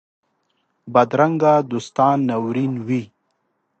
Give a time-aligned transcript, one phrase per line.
[0.93, 3.01] بدرنګه دوستان ناورین وي